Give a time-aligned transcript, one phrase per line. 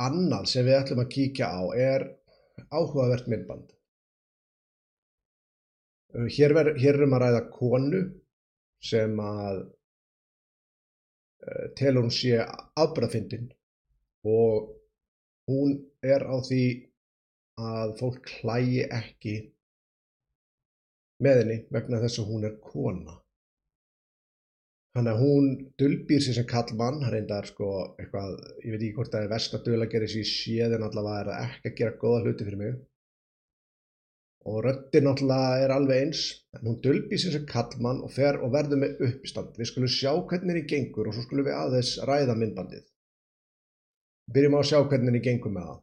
[0.00, 2.06] annað sem við ætlum að kíkja á er
[2.70, 3.72] áhugavert myndband.
[6.12, 8.02] Uh, Hér, ver, hér erum að ræða konu
[8.82, 9.62] sem að
[11.46, 13.48] uh, telur hún sé afbröðfindin
[14.28, 14.72] og
[15.50, 16.64] hún er á því
[17.62, 19.34] að fólk hlægi ekki
[21.22, 23.21] með henni vegna þess að hún er kona.
[24.92, 25.44] Þannig að hún
[25.80, 29.54] dulbýr sér sem kallmann, hann reyndar sko eitthvað, ég veit ekki hvort það er verst
[29.56, 32.60] að dula gera sér séð en allavega er það ekki að gera góða hluti fyrir
[32.60, 32.74] mig.
[34.52, 36.24] Og röddin náttúrulega er alveg eins,
[36.58, 39.54] en hún dulbýr sér sem kallmann og fer og verður með uppistand.
[39.56, 42.84] Við skulum sjá hvernig henni gengur og svo skulum við aðeins ræða myndbandið.
[44.34, 45.80] Byrjum á að sjá hvernig henni gengur með það.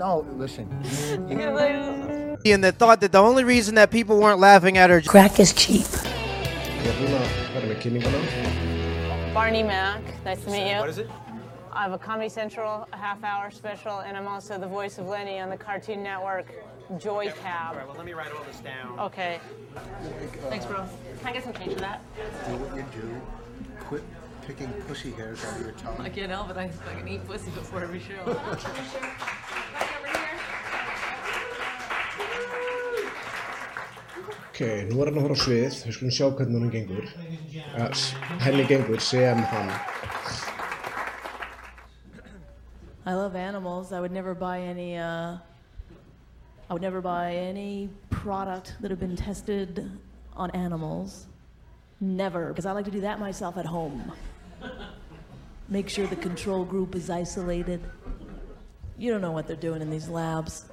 [0.00, 0.70] No, listen.
[2.46, 5.52] And that thought that the only reason that people weren't laughing at her Crack is
[5.52, 5.86] cheap.
[6.84, 8.18] Ég búin að vera með kynninguna.
[9.32, 10.78] Barney Mack, nice to meet you.
[10.78, 11.08] What is it?
[11.72, 15.06] I have a Comedy Central a half hour special, and I'm also the voice of
[15.08, 16.46] Lenny on the Cartoon Network
[16.98, 17.76] Joy All Cab.
[17.76, 19.00] right, well, let me write all this down.
[19.00, 19.40] Okay.
[20.50, 20.84] Thanks, bro.
[21.20, 22.02] Can I get some change for that?
[22.46, 23.20] Do what you do.
[23.80, 24.02] Quit
[24.46, 25.96] picking pussy hairs out of your tongue.
[25.98, 26.56] I can't help it.
[26.58, 28.22] I fucking eat pussy before every show.
[34.50, 37.08] Ok, nú er hann að fara á svið, við skulum sjá hvernig hann gengur.
[37.90, 39.70] S- henni gengur sem hann.
[43.06, 43.92] I love animals.
[43.92, 44.96] I would never buy any.
[44.96, 45.36] Uh,
[46.70, 49.90] I would never buy any product that have been tested
[50.36, 51.26] on animals.
[52.00, 54.12] Never, because I like to do that myself at home.
[55.68, 57.80] Make sure the control group is isolated.
[58.98, 60.64] You don't know what they're doing in these labs.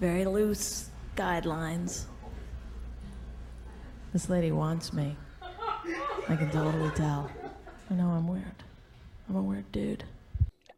[0.00, 0.87] Very loose
[1.18, 2.04] guidelines.
[4.12, 5.16] This lady wants me.
[5.42, 7.28] I can totally tell.
[7.90, 8.44] I know I'm weird.
[9.28, 10.04] I'm a weird dude.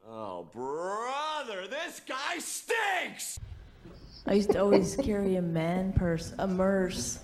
[0.09, 3.39] Oh, brother, this guy stinks!
[4.27, 7.21] I used to always carry a man purse, a merce.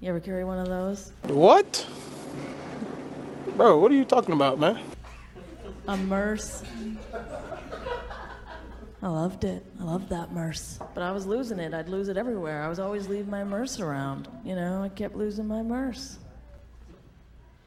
[0.00, 1.12] You ever carry one of those?
[1.28, 1.86] What?
[3.56, 4.80] Bro, what are you talking about, man?
[5.86, 6.64] A merce.
[9.02, 9.64] I loved it.
[9.80, 10.78] I loved that merce.
[10.94, 11.72] But I was losing it.
[11.72, 12.62] I'd lose it everywhere.
[12.62, 14.28] I was always leaving my merce around.
[14.44, 16.18] You know, I kept losing my merce.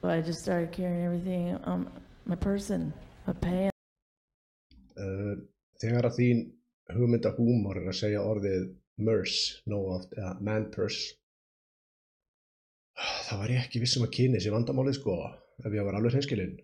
[0.02, 1.90] So I just started carrying everything on
[2.26, 2.94] my person,
[3.26, 3.74] my pants.
[4.94, 5.42] Uh,
[5.82, 6.44] þegar að þín
[6.94, 8.68] hugmynda húmor er að segja orðið
[9.02, 11.16] merce nóg oft, eða man purse,
[13.26, 15.18] þá var ég ekki vissum að kynni þessi vandamálið sko,
[15.64, 16.60] ef ég var alveg hreinskilinn.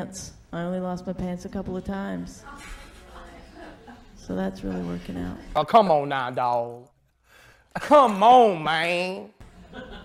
[0.00, 2.42] I only lost my pants a couple of times.
[4.26, 5.38] So that's really working out.
[5.56, 6.88] Oh, come on now, dog.
[7.74, 9.30] Come on, man.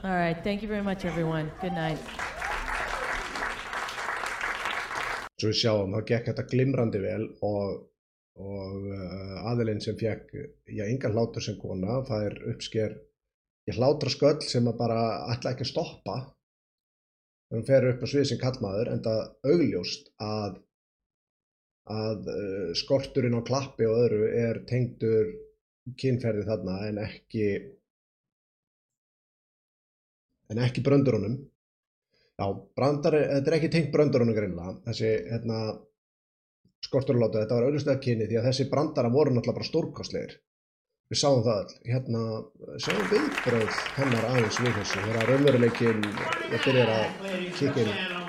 [0.03, 0.37] All right.
[0.43, 1.51] Thank you very much, everyone.
[1.61, 1.99] Good night.
[5.35, 7.81] Svo við sjáum, þá gekk þetta glimrandi vel og,
[8.39, 10.31] og uh, aðilinn sem fekk,
[10.71, 12.95] já, engan hlátur sem kona, það er uppsker,
[13.67, 15.01] ég hlátra sköll sem að bara
[15.33, 16.15] ætla ekki að stoppa.
[17.49, 20.55] Þegar hún fer upp á svið sem kallmaður, en það augljóst að,
[21.91, 25.33] að uh, skorturinn á klappi og öðru er tengdur
[26.01, 27.49] kynferði þarna en ekki,
[30.49, 31.37] en ekki bröndurunum.
[32.35, 35.59] Já, brandar, þetta er ekki tengt bröndurunum greinlega, þessi hérna,
[36.83, 40.35] skorturlátu, þetta var auðvitað kynni því að þessi brandara voru náttúrulega bara stórkostlegir.
[41.13, 42.21] Við sáum það öll, hérna,
[42.81, 48.24] sjáum viðbröð hennar aðeins við þessu, þegar raunveruleikin, það byrjar að kikka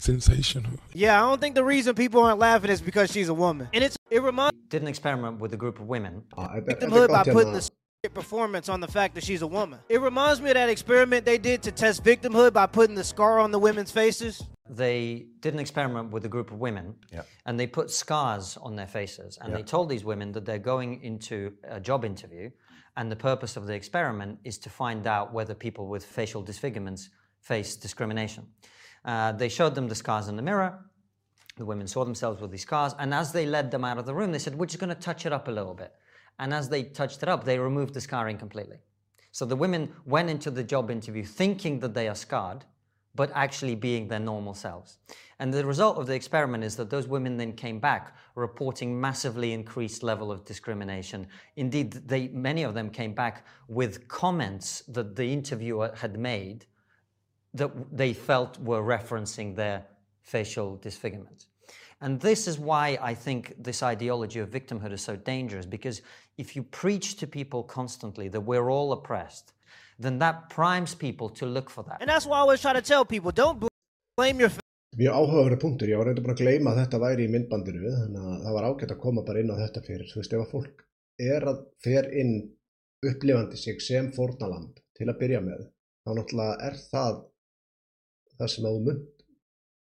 [0.00, 0.72] Sensational.
[0.94, 3.68] Yeah, I don't think the reason people aren't laughing is because she's a woman.
[3.74, 6.22] And it's it reminds did an experiment with a group of women.
[6.32, 7.70] Þetta, þetta er victimhood by putting hérna,
[8.02, 9.78] the performance on the fact that she's a woman.
[9.90, 13.38] It reminds me of that experiment they did to test victimhood by putting the scar
[13.38, 14.42] on the women's faces.
[14.70, 16.94] They did an experiment with a group of women
[17.44, 19.38] and they put scars on their faces.
[19.42, 22.48] And they told these women that they're going into a job interview
[22.96, 27.10] and the purpose of the experiment is to find out whether people with facial disfigurements
[27.40, 28.46] face discrimination.
[29.04, 30.78] Uh, they showed them the scars in the mirror.
[31.56, 34.14] The women saw themselves with these scars, and as they led them out of the
[34.14, 35.92] room, they said, We're just going to touch it up a little bit.
[36.38, 38.78] And as they touched it up, they removed the scarring completely.
[39.32, 42.64] So the women went into the job interview thinking that they are scarred,
[43.14, 44.98] but actually being their normal selves.
[45.38, 49.52] And the result of the experiment is that those women then came back reporting massively
[49.52, 51.26] increased level of discrimination.
[51.56, 56.66] Indeed, they, many of them came back with comments that the interviewer had made
[57.54, 59.84] that they felt were referencing their
[60.22, 61.46] facial disfigurements.
[62.00, 66.00] And this is why I think this ideology of victimhood is so dangerous because
[66.38, 69.52] if you preach to people constantly that we're all oppressed,
[69.98, 71.98] then that primes people to look for that.
[72.00, 73.68] And that's why I always try to tell people don't bl-
[74.16, 74.50] Blame your
[74.98, 78.24] Mjög áhugaverið punktur, ég var reynda búin að gleyma að þetta væri í myndbandinu þannig
[78.26, 80.50] að það var ágætt að koma bara inn á þetta fyrir þú veist ef að
[80.50, 80.82] fólk
[81.26, 82.32] er að fer inn
[83.06, 85.62] upplifandi sig sem fórnalamb til að byrja með
[86.02, 87.20] þá náttúrulega er það
[88.40, 89.24] það sem að þú mynd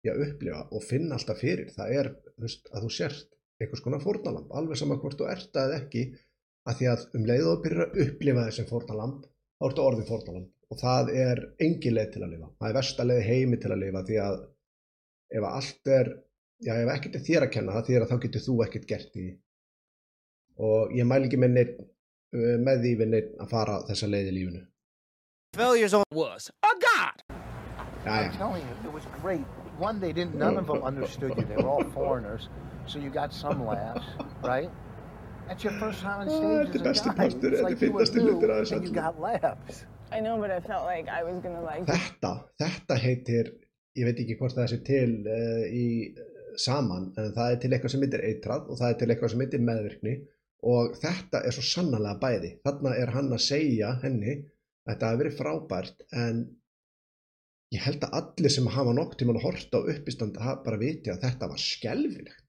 [0.07, 2.13] já, upplifa og finna alltaf fyrir það er
[2.43, 6.05] veist, að þú sért einhvers konar fórnalamb, alveg sama hvort þú ert að ekki
[6.67, 9.25] að því að um leið og þú byrjar að upplifa þessum fórnalamb
[9.57, 13.07] þá ertu orðið fórnalamb og það er engin leið til að lifa það er versta
[13.07, 14.39] leið heimi til að lifa því að
[15.37, 16.13] ef að allt er
[16.67, 19.13] já, ef ekkert er þér að kenna það þýðir að þá getur þú ekkert gert
[19.17, 19.35] í því.
[20.67, 21.77] og ég mæl ekki með, neitt,
[22.37, 24.65] uh, með því við neitt að fara þessa leið í lífinu
[28.07, 28.33] failures on Was a god.
[28.33, 29.45] já, I'm telling you, it was great.
[29.79, 30.35] One, they didn't.
[30.45, 31.45] None of them understood you.
[31.45, 32.49] They were all foreigners,
[32.87, 34.07] so you got some laughs,
[34.43, 34.71] right?
[35.49, 37.17] That's your first time on Ah, stage as besti a guy.
[37.29, 38.95] partur, It's like you were fyndasti hlutur new, þessu and you öllu.
[38.95, 39.85] got laughs.
[40.13, 41.85] I know, but I felt like I was gonna like.
[41.87, 42.33] þetta,
[42.63, 43.53] þetta heitir
[43.97, 45.87] ég veit ekki hvort það sé til uh, í
[46.57, 49.41] saman en það er til eitthvað sem heitir eitrað og það er til eitthvað sem
[49.45, 50.13] heitir meðvirkni
[50.75, 55.21] og þetta er svo sannarlega bæði þarna er hann að segja henni að þetta hafi
[55.23, 56.41] verið frábært en
[57.75, 61.23] ég held að allir sem hafa nokk tíma að horta á uppistand bara viti að
[61.27, 62.46] þetta var skelfilegt